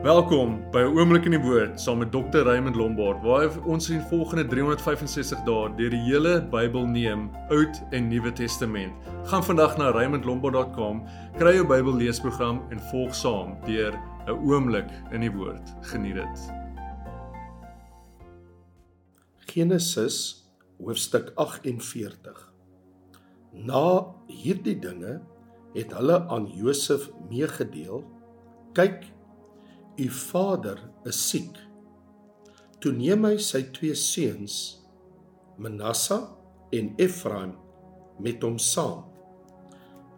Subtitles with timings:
[0.00, 2.42] Welkom by 'n oomblik in die woord saam met Dr.
[2.48, 8.08] Raymond Lombard waar ons in volgende 365 dae deur die hele Bybel neem, Oud en
[8.08, 8.92] Nuwe Testament.
[9.24, 11.04] Gaan vandag na raymondlombard.com,
[11.36, 13.92] kry jou Bybel leesprogram en volg saam deur
[14.26, 15.74] 'n oomblik in die woord.
[15.82, 16.52] Geniet dit.
[19.36, 20.48] Genesis
[20.80, 22.52] hoofstuk 48.
[23.52, 25.20] Na hierdie dinge
[25.74, 28.04] het hulle aan Josef meegedeel:
[28.72, 29.11] "Kyk,
[30.00, 31.58] U vader is siek.
[32.80, 34.54] Toe neem hy sy twee seuns,
[35.60, 36.16] Manasse
[36.72, 37.52] en Efraim,
[38.24, 39.02] met hom saam.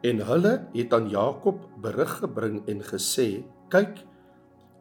[0.07, 3.43] En hulle het aan Jakob berig gebring en gesê:
[3.75, 4.05] "Kyk,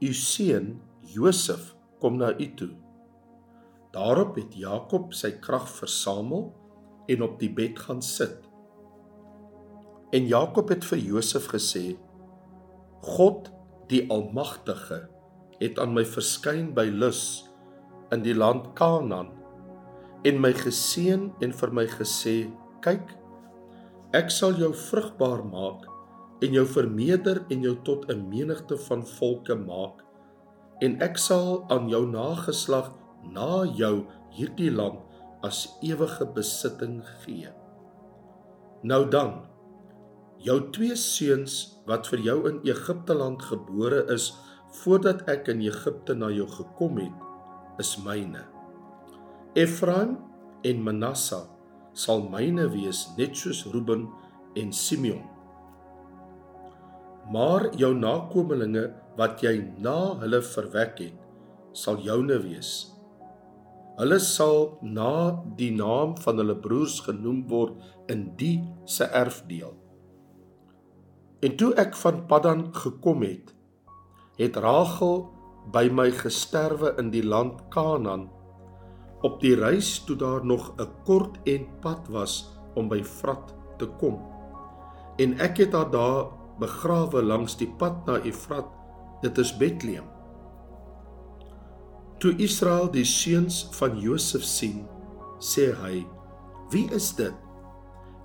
[0.01, 2.69] u seun Josef kom na u toe."
[3.97, 6.51] Daarop het Jakob sy krag versamel
[7.07, 8.45] en op die bed gaan sit.
[10.13, 11.97] En Jakob het vir Josef gesê:
[13.01, 13.49] "God
[13.91, 15.07] die Almagtige
[15.59, 17.49] het aan my verskyn by Lus
[18.13, 19.31] in die land Kanaan
[20.27, 22.37] en my geseën en vir my gesê
[22.85, 23.15] kyk
[24.15, 25.87] ek sal jou vrugbaar maak
[26.43, 30.03] en jou vermeerder en jou tot 'n menigte van volke maak
[30.81, 32.91] en ek sal aan jou nageslag
[33.31, 34.99] na jou hierdie land
[35.43, 37.51] as ewige besitting gee.
[38.83, 39.43] Nou dan
[40.43, 44.31] jou twee seuns wat vir jou in Egipte land gebore is
[44.83, 47.25] voordat ek in Egipte na jou gekom het,
[47.79, 48.41] is myne.
[49.59, 50.17] Efraim
[50.65, 51.43] en Manasse
[51.93, 54.07] sal myne wees net soos Reuben
[54.59, 55.23] en Simeon.
[57.31, 61.19] Maar jou nakommelinge wat jy na hulle verwek het,
[61.77, 62.73] sal joune wees.
[63.99, 67.77] Hulle sal na die naam van hulle broers genoem word
[68.11, 68.57] in die
[68.89, 69.77] se erfdeel.
[71.43, 73.51] En toe ek van Paddan gekom het,
[74.39, 75.25] het Rachel
[75.75, 78.29] by my gesterwe in die land Kanaan
[79.23, 83.87] op die reis toe daar nog 'n kort en pad was om by Vrat te
[83.99, 84.19] kom.
[85.17, 86.25] En ek het haar daar
[86.59, 88.67] begrawe langs die pad na Efrat,
[89.21, 90.07] dit is Bethlehem.
[92.17, 94.87] Toe Israel die seuns van Josef sien,
[95.39, 96.05] sê hy:
[96.69, 97.33] "Wie is dit?"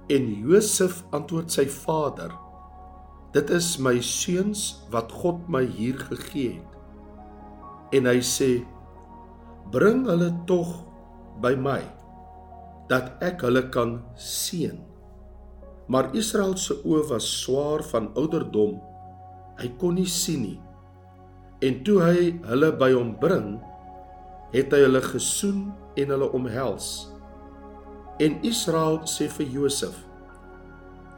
[0.09, 2.48] En Josef antwoord sy vader:
[3.39, 6.79] Dit is my seuns wat God my hier gegee het.
[7.95, 8.49] En hy sê:
[9.71, 10.73] Bring hulle tog
[11.45, 11.79] by my
[12.91, 14.81] dat ek hulle kan seën.
[15.87, 18.81] Maar Israel se oë was swaar van ouderdom.
[19.61, 20.59] Hy kon nie sien nie.
[21.63, 23.55] En toe hy hulle by hom bring,
[24.51, 25.69] het hy hulle gesoen
[26.01, 26.91] en hulle omhels.
[28.19, 30.08] En Israel sê vir Josef: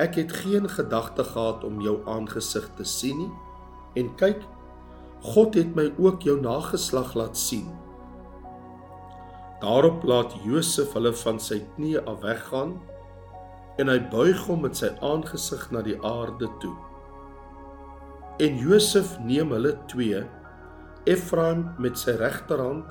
[0.01, 3.33] Ek het geen gedagte gehad om jou aangesig te sien nie.
[4.01, 4.41] En kyk,
[5.21, 7.67] God het my ook jou nageslag laat sien.
[9.61, 12.79] Daarop laat Josef hulle van sy knieë af weggaan
[13.81, 16.73] en hy buig hom met sy aangesig na die aarde toe.
[18.41, 20.23] En Josef neem hulle twee,
[21.09, 22.89] Efraim met sy regterhand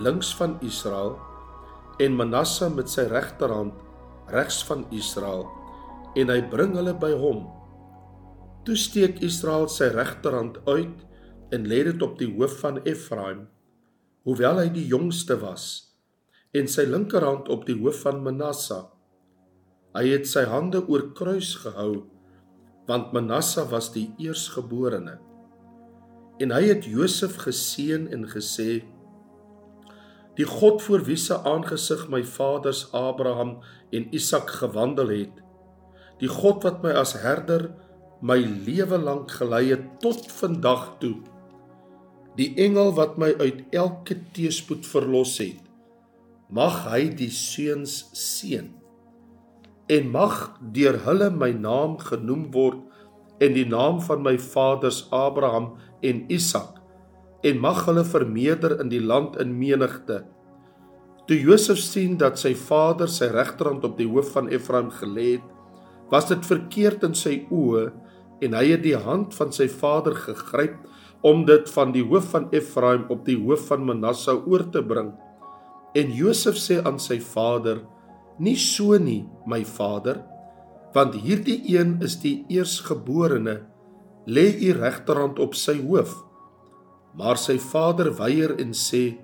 [0.00, 1.18] links van Israel
[2.00, 3.76] en Manasse met sy regterhand
[4.32, 5.44] regs van Israel
[6.16, 7.44] en hy bring hulle by hom.
[8.66, 11.04] Toe steek Israel sy regterhand uit
[11.54, 13.44] en lê dit op die hoof van Efraim,
[14.26, 15.66] hoewel hy die jongste was,
[16.56, 18.80] en sy linkerhand op die hoof van Manasse.
[19.94, 22.08] Hy het sy hande oor kruis gehou,
[22.88, 25.18] want Manasse was die eersgeborene.
[26.42, 28.82] En hy het Josef geseën en gesê:
[30.36, 33.56] Die God voor wie se aangesig my vaders Abraham
[33.94, 35.45] en Isak gewandel het,
[36.20, 37.70] die God wat my as herder
[38.24, 41.16] my lewe lank gelei het tot vandag toe.
[42.36, 45.60] Die engel wat my uit elke teëspoed verlos het.
[46.52, 48.72] Mag hy die seuns seën
[49.86, 52.80] en mag deur hulle my naam genoem word
[53.42, 56.80] en die naam van my vaders Abraham en Isak
[57.46, 60.24] en mag hulle vermeerder in die land in menigte.
[61.26, 65.46] Toe Josef sien dat sy vader sy regterhand op die hoof van Efraim gelê het,
[66.10, 67.88] was dit verkeerd in sy oë
[68.44, 70.76] en hy het die hand van sy vader gegryp
[71.26, 75.14] om dit van die hoof van Efraim op die hoof van Manasse oor te bring.
[75.96, 77.80] En Josef sê aan sy vader:
[78.38, 80.22] "Nie so nie, my vader,
[80.94, 83.62] want hierdie een is die eersgeborene.
[84.26, 86.14] Lê u regterhand op sy hoof."
[87.16, 89.16] Maar sy vader weier en sê: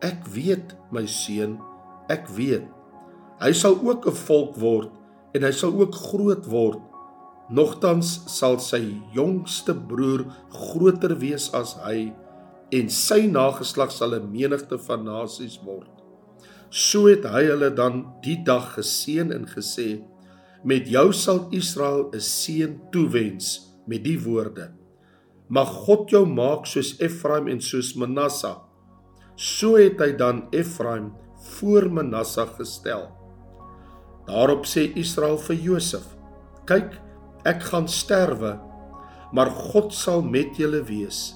[0.00, 1.58] "Ek weet, my seun,
[2.08, 2.64] ek weet.
[3.40, 5.03] Hy sal ook 'n volk word."
[5.34, 6.82] En hy sal ook groot word
[7.52, 8.80] Nogtans sal sy
[9.12, 12.08] jongste broer groter wees as hy
[12.72, 15.90] en sy nageslag sal 'n menigte van nasies word.
[16.70, 20.00] So het hy hulle dan die dag geseën en gesê:
[20.64, 24.72] Met jou sal Israel 'n seën toewens met die woorde:
[25.48, 28.56] Mag God jou maak soos Efraim en soos Manasse.
[29.36, 33.23] So het hy dan Efraim voor Manasse gestel.
[34.28, 36.06] Daarop sê Israel vir Josef:
[36.68, 36.96] Kyk,
[37.44, 38.56] ek gaan sterwe,
[39.32, 41.34] maar God sal met julle wees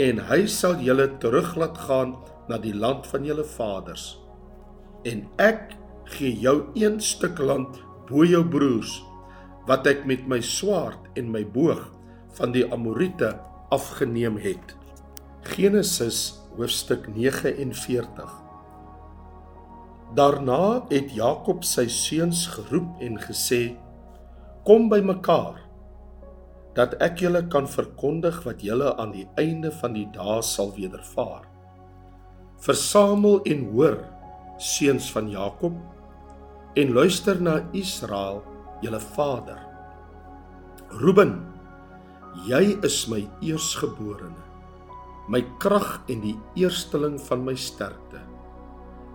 [0.00, 2.14] en hy sal julle terug laat gaan
[2.48, 4.16] na die land van julle vaders.
[5.04, 5.74] En ek
[6.16, 8.96] gee jou een stuk land bo jou broers
[9.68, 11.82] wat ek met my swaard en my boog
[12.38, 13.34] van die Amorite
[13.70, 14.74] afgeneem het.
[15.46, 18.49] Genesis hoofstuk 49.
[20.14, 23.76] Daarna het Jakob sy seuns geroep en gesê:
[24.66, 25.60] kom bymekaar
[26.74, 31.46] dat ek julle kan verkondig wat julle aan die einde van die dae sal wedervaar.
[32.62, 33.96] Versamel en hoor,
[34.58, 35.78] seuns van Jakob,
[36.78, 38.42] en luister na Israel,
[38.84, 39.58] julle vader.
[41.00, 41.34] Ruben,
[42.46, 44.46] jy is my eersgeborene,
[45.30, 48.22] my krag en die eersteling van my sterkte,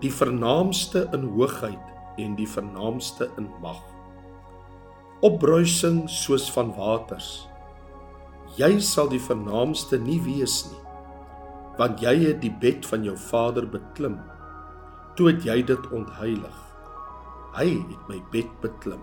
[0.02, 3.84] die vernaamste in hoogheid en die vernaamste in mag
[5.26, 7.48] opbruising soos van waters.
[8.60, 10.82] Jy sal die vernaamste nie wees nie,
[11.80, 14.20] want jy het die bed van jou vader beklim.
[15.18, 16.60] Toe het jy dit ontheilig.
[17.56, 19.02] Hy het my bed beklim.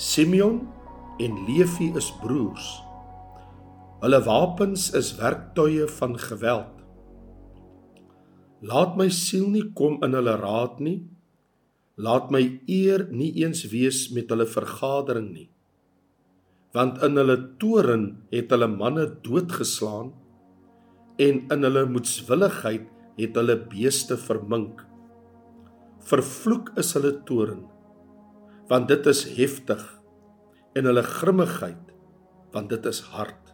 [0.00, 0.62] Simeon
[1.22, 2.70] en Levi is broers.
[4.00, 6.73] Hulle wapens is werktuie van geweld.
[8.64, 11.02] Laat my siel nie kom in hulle raad nie.
[12.00, 12.40] Laat my
[12.70, 15.50] eer nie eens wees met hulle vergadering nie.
[16.74, 20.14] Want in hulle toren het hulle manne doodgeslaan
[21.22, 22.88] en in hulle moedswilligheid
[23.20, 24.80] het hulle beeste vermink.
[26.08, 27.62] Vervloek is hulle toren
[28.68, 29.82] want dit is heftig
[30.72, 31.92] en hulle grimmigheid
[32.54, 33.52] want dit is hard.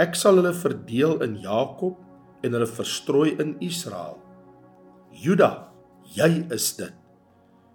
[0.00, 1.98] Ek sal hulle verdeel in Jakob
[2.42, 4.18] en hulle verstrooi in Israel
[5.12, 5.72] Juda
[6.16, 7.02] jy is dit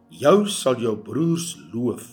[0.08, 2.06] Jou sal jou broers loof.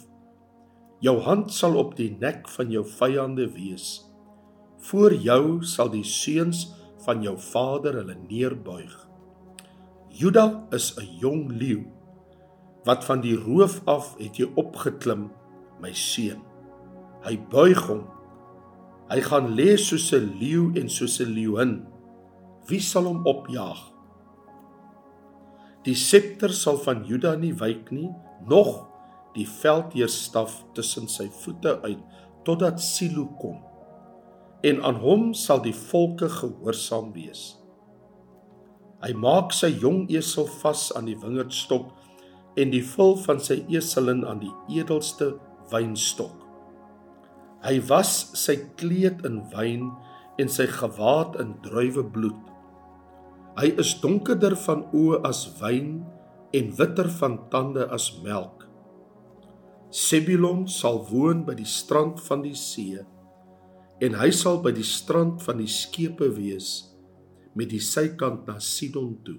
[0.99, 4.03] Jou hand sal op die nek van jou vyande wees.
[4.91, 6.73] Voor jou sal die seuns
[7.05, 8.97] van jou vader hulle neerbuig.
[10.11, 11.87] Juda is 'n jong leeu.
[12.85, 15.31] Wat van die roof af het jy opgeklim,
[15.81, 16.43] my seun.
[17.23, 18.05] Hy buig hom.
[19.09, 21.87] Hy gaan lê soos 'n leeu en soos 'n leeuin.
[22.67, 23.81] Wie sal hom opjaag?
[25.85, 28.09] Die septer sal van Juda nie wyk nie,
[28.49, 28.87] nog
[29.35, 32.01] die veldheerstaf tussen sy voete uit
[32.45, 33.59] totdat Silo kom.
[34.65, 37.55] En aan hom sal die volke gehoorsaam wees.
[39.05, 41.91] Hy maak sy jong esel vas aan die wingerdstok
[42.57, 45.35] en die vul van sy eselin aan die edelste
[45.73, 46.33] wynstok.
[47.65, 49.91] Hy was sy kleed in wyn
[50.41, 52.54] en sy gewaad in druiwebloed.
[53.55, 56.01] Hy is donkerder van oë as wyn
[56.55, 58.65] en witter van tande as melk.
[59.95, 62.99] Sebulon sal woon by die strand van die see
[64.03, 66.71] en hy sal by die strand van die skepe wees
[67.55, 69.39] met die sykant na Sidon toe.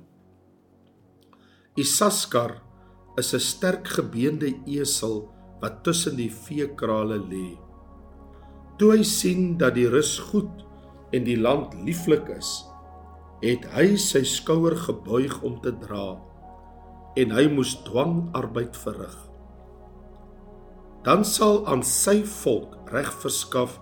[1.76, 2.62] Isaskar
[3.20, 5.28] is 'n sterk gebeende esel
[5.60, 7.58] wat tussen die veekrale lê.
[8.78, 10.64] Toe hy sien dat die rus goed
[11.12, 12.64] en die land lieflik is,
[13.46, 16.16] het hy sy skouer gebuig om te dra
[17.16, 19.16] en hy moes dwangarbeid verrig.
[21.06, 23.78] Dan sal aan sy volk reg verskaf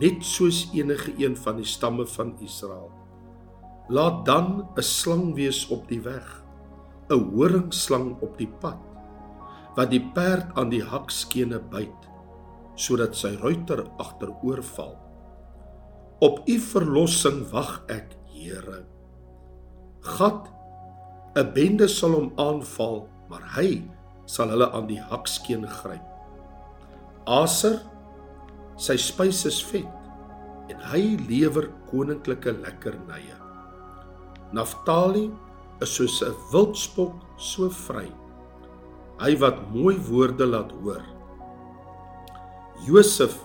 [0.00, 2.92] net soos enige een van die stamme van Israel.
[3.90, 6.44] Laat dan 'n slang wees op die weg,
[7.10, 8.78] 'n horingslang op die pad
[9.76, 12.08] wat die perd aan die hakskene byt
[12.74, 14.96] sodat sy ruiter agteroor val.
[16.20, 18.99] Op u verlossing wag ek, Here.
[20.02, 20.48] Gat
[21.36, 23.84] 'n bende sal hom aanval, maar hy
[24.26, 26.04] sal hulle aan die hakskeen gryp.
[27.26, 27.80] Aser
[28.80, 33.36] sy spys is vet en hy lewer koninklike lekkernye.
[34.56, 35.28] Naftali
[35.82, 38.08] is soos 'n wildspok so vry.
[39.20, 41.04] Hy wat mooi woorde laat hoor.
[42.86, 43.36] Josef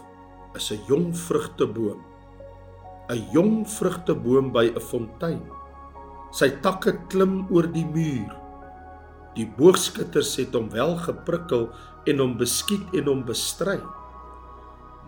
[0.56, 2.02] is 'n jong vrugteboom.
[3.10, 5.44] 'n Jong vrugteboom by 'n fontein.
[6.36, 8.34] Sy takke klim oor die muur.
[9.36, 11.70] Die boogskutters het hom wel geprikkel
[12.08, 13.80] en hom beskiet en hom bestry.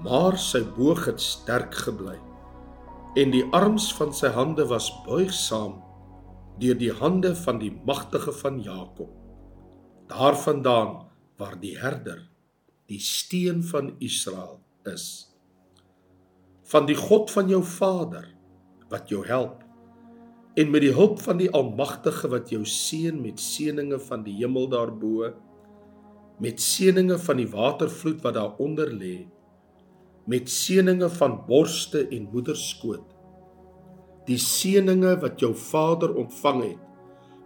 [0.03, 2.17] maar sy boog het sterk gebly
[3.17, 5.79] en die arms van sy hande was buigsaam
[6.61, 9.09] deur die hande van die magtige van Jakob
[10.11, 10.93] daarvandaan
[11.41, 12.21] waar die herder
[12.91, 15.07] die steen van Israel is
[16.69, 18.29] van die God van jou vader
[18.93, 19.65] wat jou help
[20.57, 24.69] en met die hulp van die almagtige wat jou seën met seëninge van die hemel
[24.71, 25.31] daarbo
[26.41, 29.17] met seëninge van die watervloed wat daaronder lê
[30.27, 33.05] met seëninge van borste en moederskoot.
[34.27, 36.81] Die seëninge wat jou vader ontvang het,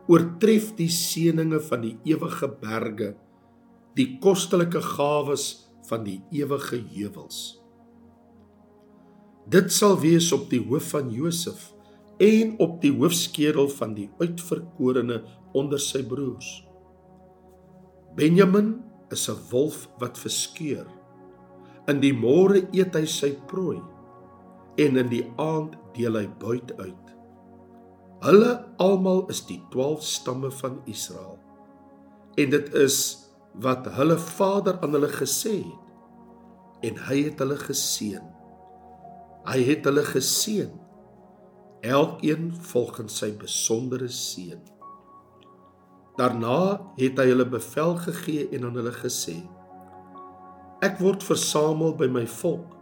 [0.10, 3.12] oortref die seëninge van die ewige berge,
[3.96, 5.46] die kostelike gawes
[5.91, 7.60] van die ewige heuwels.
[9.51, 11.70] Dit sal wees op die hoof van Josef
[12.21, 15.21] en op die hoofskedel van die uitverkorene
[15.57, 16.61] onder sy broers.
[18.15, 20.85] Benjamin is 'n wolf wat verskeur
[21.89, 23.79] In die môre eet hy sy prooi
[24.81, 27.07] en in die aand deel hy buit uit.
[28.21, 28.51] Hulle
[28.83, 31.39] almal is die 12 stamme van Israel.
[32.37, 32.97] En dit is
[33.65, 38.23] wat hulle Vader aan hulle gesê het en hy het hulle geseën.
[39.49, 40.71] Hy het hulle geseën
[41.81, 44.61] elkeen volgens sy besondere seën.
[46.19, 49.39] Daarna het hy hulle bevel gegee en aan hulle gesê:
[50.85, 52.77] Ek word versamel by my volk.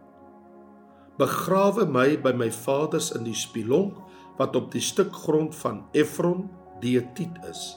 [1.20, 3.98] Begrawe my by my vaders in die spilonk
[4.40, 6.48] wat op die stuk grond van Efron
[6.84, 7.76] die Hetit is.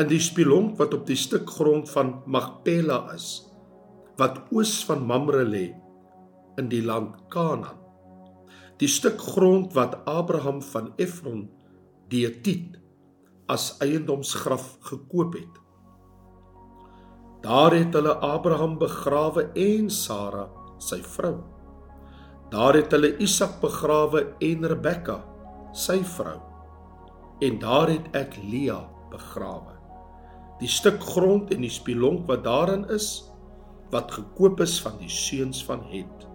[0.00, 3.44] In die spilonk wat op die stuk grond van Magpela is,
[4.18, 5.68] wat oos van Mamre lê
[6.58, 7.81] in die land Kanaan.
[8.82, 11.44] Die stuk grond wat Abraham van Efron
[12.10, 12.80] die Hetit
[13.46, 15.60] as eiendomsgraf gekoop het.
[17.44, 20.48] Daar het hulle Abraham begrawe en Sara,
[20.82, 21.36] sy vrou.
[22.50, 25.20] Daar het hulle Isak begrawe en Rebekka,
[25.70, 26.40] sy vrou.
[27.38, 28.80] En daar het ek Lia
[29.14, 29.78] begrawe.
[30.58, 33.30] Die stuk grond en die spilonk wat daarin is,
[33.94, 36.31] wat gekoop is van die seuns van Het.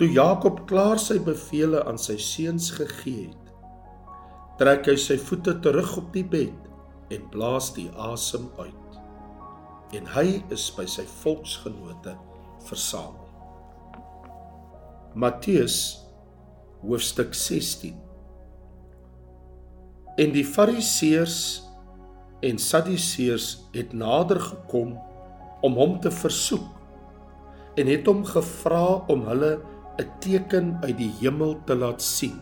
[0.00, 3.48] Toe Jakob klaar sy bevele aan sy seuns gegee het,
[4.56, 8.96] trek hy sy voete terug op die bed en blaas die asem uit
[9.98, 12.14] en hy is by sy volksgenote
[12.64, 13.26] versamel.
[15.20, 15.76] Matteus
[16.80, 17.98] hoofstuk 16
[20.16, 21.36] En die Fariseërs
[22.48, 24.96] en Sadduseërs het nader gekom
[25.60, 29.52] om hom te versoek en het hom gevra om hulle
[29.98, 32.40] 'n teken uit die hemel te laat sien.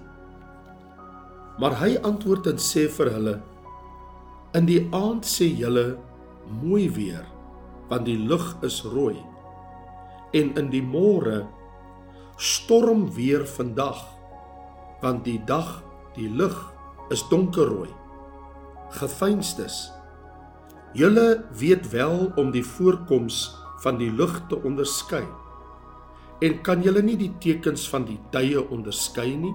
[1.59, 3.40] Maar hy antwoord en sê vir hulle:
[4.55, 5.99] In die aand sê julle
[6.62, 7.26] mooi weer
[7.88, 9.17] want die lug is rooi.
[10.37, 11.47] En in die môre
[12.37, 14.02] storm weer vandag,
[15.02, 15.81] want die dag,
[16.14, 16.57] die lug
[17.11, 17.88] is donkerrooi.
[19.00, 19.88] Gefeinstes.
[20.97, 23.49] Julle weet wel om die voorkoms
[23.83, 25.25] van die lug te onderskei.
[26.40, 29.54] En kan julle nie die tekens van die tye onderskei nie?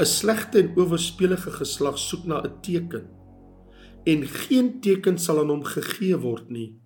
[0.00, 3.06] 'n Slegte en owerspelige geslag soek na 'n teken
[4.04, 6.80] en geen teken sal aan hom gegee word nie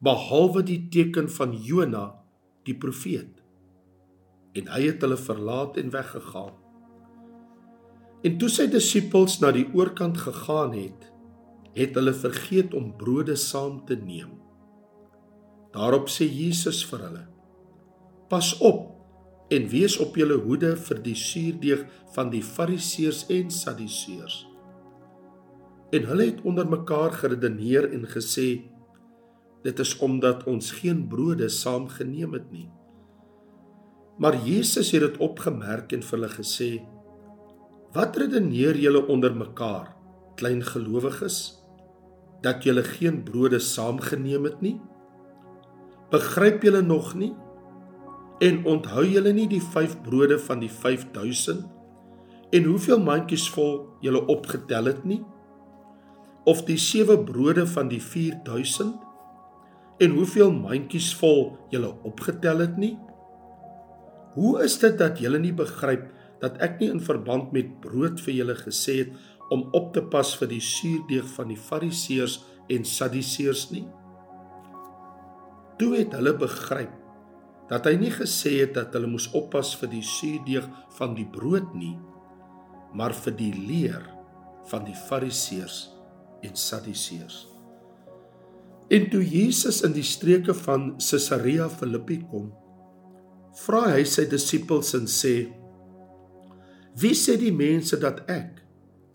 [0.00, 2.06] behalwe die teken van Jona
[2.64, 3.42] die profeet.
[4.56, 6.56] En hy het hulle verlaat en weggegaan.
[8.24, 11.08] En toe sy disippels na die oorkant gegaan het
[11.76, 14.32] het hulle vergeet om brode saam te neem
[15.74, 17.24] daarop sê Jesus vir hulle
[18.30, 18.86] pas op
[19.50, 24.44] en wees op julle hoede vir die suurdeeg van die fariseërs en sadduseërs
[25.90, 28.48] En hulle het onder mekaar geredeneer en gesê
[29.64, 32.68] dit is omdat ons geen brode saam geneem het nie.
[34.18, 36.70] Maar Jesus het dit opgemerk en vir hulle gesê:
[37.92, 39.96] "Wat redeneer julle onder mekaar,
[40.36, 41.58] klein gelowiges,
[42.42, 44.80] dat julle geen brode saam geneem het nie?
[46.10, 47.34] Begryp julle nog nie?
[48.40, 51.68] En onthou julle nie die 5 brode van die 5000
[52.50, 55.22] en hoeveel mandjies vol julle opgetel het nie?"
[56.44, 58.96] of die sewe brode van die 4000
[60.00, 62.94] en hoeveel mandjies vol julle opgetel het nie?
[64.34, 66.08] Hoe is dit dat julle nie begryp
[66.40, 69.12] dat ek nie in verband met brood vir julle gesê het
[69.52, 72.38] om op te pas vir die suurdeeg van die fariseërs
[72.72, 73.84] en sadduseërs nie?
[75.80, 76.92] Toe het hulle begryp
[77.70, 80.66] dat hy nie gesê het dat hulle moes oppas vir die suurdeeg
[80.98, 81.94] van die brood nie,
[82.92, 84.02] maar vir die leer
[84.68, 85.78] van die fariseërs
[86.44, 87.44] en Sadduseërs.
[88.90, 92.50] En toe Jesus in die streke van Caesarea Philippi kom,
[93.62, 95.34] vra hy sy disippels en sê:
[96.98, 98.58] "Wie sê die mense dat ek,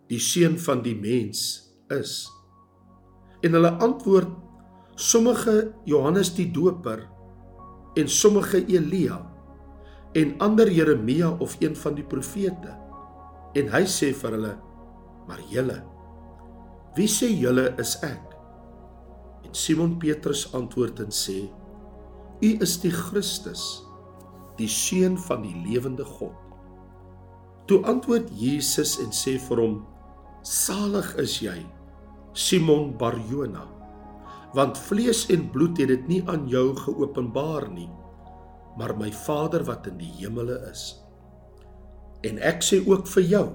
[0.08, 1.44] die seun van die mens,
[1.92, 2.24] is?"
[3.44, 4.45] En hulle antwoord:
[4.96, 7.10] "Sommige Johannes die Doper,
[7.96, 9.20] en sommige Elia,
[10.14, 12.76] en ander Jeremia of een van die profete."
[13.56, 14.54] En hy sê vir hulle:
[15.28, 15.84] "Maar julle,
[16.96, 18.36] wie sê julle is ek?"
[19.44, 21.50] En Simon Petrus antwoord en sê:
[22.42, 23.84] "U is die Christus,
[24.58, 26.36] die seun van die lewende God."
[27.68, 29.86] Toe antwoord Jesus en sê vir hom:
[30.44, 31.66] "Salig is jy,
[32.34, 33.75] Simon Barjona,
[34.56, 37.90] want vlees en bloed het dit nie aan jou geopenbaar nie,
[38.80, 40.88] maar my Vader wat in die hemele is.
[42.26, 43.46] En ek sê ook vir jou,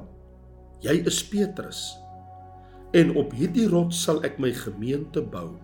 [0.85, 1.80] jy is Petrus,
[2.97, 5.57] en op hierdie rots sal ek my gemeente bou."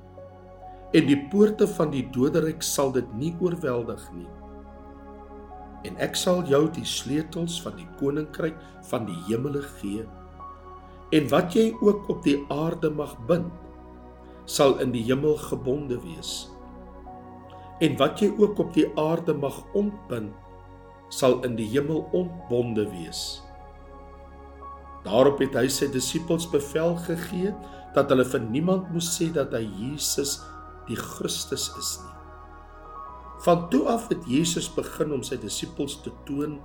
[0.97, 4.29] en die poorte van die doderyk sal dit nie oorweldig nie.
[5.89, 8.57] En ek sal jou die sleutels van die koninkryk
[8.91, 10.07] van die hemele gee.
[11.15, 13.51] En wat jy ook op die aarde mag bind,
[14.47, 16.47] sal in die hemel gebonde wees.
[17.83, 20.33] En wat jy ook op die aarde mag ontbind,
[21.13, 23.43] sal in die hemel ontbonde wees.
[25.07, 27.53] Daarop het hy sy disippels bevel gegee
[27.95, 30.41] dat hulle vir niemand moes sê dat hy Jesus
[30.89, 32.13] die Christus is nie.
[33.45, 36.57] Van toe af het Jesus begin om sy disippels te toon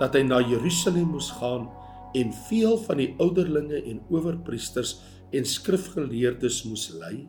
[0.00, 1.70] dat hy na Jerusalem moes gaan
[2.16, 4.96] en veel van die ouderlinge en owerpriesters
[5.32, 7.26] en skrifgeleerdes moes lei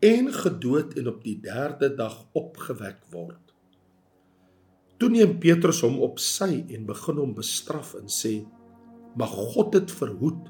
[0.00, 3.50] en gedood en op die 3de dag opgewek word.
[5.00, 8.44] Toe neem Petrus hom op sy en begin hom bestraf en sê:
[9.16, 10.48] "Mag God dit verhoed,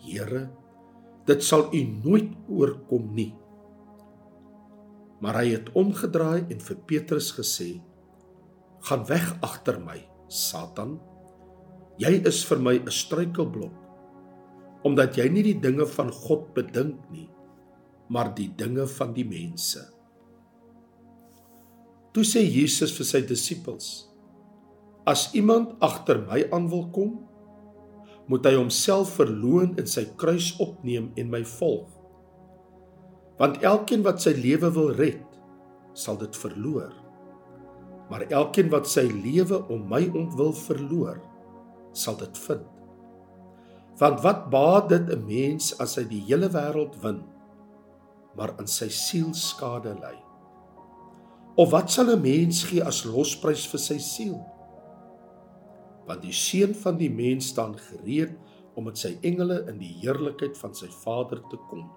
[0.00, 0.48] Here,
[1.26, 3.34] dit sal u nooit oorkom nie."
[5.20, 7.80] Maar hy het omgedraai en vir Petrus gesê:
[8.80, 10.98] "Gaan weg agter my, Satan.
[11.98, 13.76] Jy is vir my 'n struikelblok,
[14.86, 17.28] omdat jy nie die dinge van God bedink nie,
[18.08, 19.82] maar die dinge van die mense."
[22.10, 24.08] Toe sê Jesus vir sy disippels:
[25.06, 27.20] "As iemand agter my aan wil kom,
[28.26, 31.88] moet hy homself verloën en sy kruis opneem en my volg."
[33.38, 35.22] Want elkeen wat sy lewe wil red,
[35.94, 36.92] sal dit verloor.
[38.10, 41.22] Maar elkeen wat sy lewe om my ontwil verloor,
[41.92, 42.79] sal dit vind.
[44.00, 47.20] Want wat baat dit 'n mens as hy die hele wêreld wen,
[48.36, 50.16] maar in sy siel skade ly?
[51.56, 54.40] Of wat sal 'n mens gee as losprys vir sy siel?
[56.06, 58.32] Want die seun van die mens staan gereed
[58.74, 61.90] om met sy engele in die heerlikheid van sy Vader te kom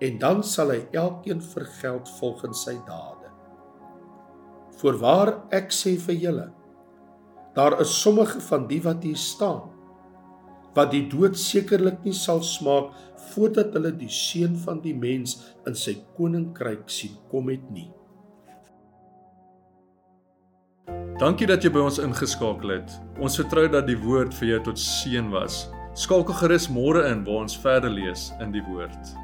[0.00, 3.30] en dan sal hy elkeen vergeld volgens sy dade.
[4.80, 6.52] Voorwaar ek sê vir julle,
[7.54, 9.73] daar is sommige van die wat hier staan
[10.74, 12.92] wat die dood sekerlik nie sal smaak
[13.32, 17.90] voordat hulle die seun van die mens in sy koninkryk sien kom het nie.
[21.20, 22.96] Dankie dat jy by ons ingeskakel het.
[23.22, 25.64] Ons vertrou dat die woord vir jou tot seën was.
[25.94, 29.14] Skakel gerus môre in waar ons verder lees in die woord.